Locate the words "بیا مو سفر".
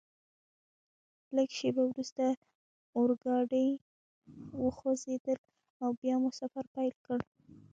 6.01-6.65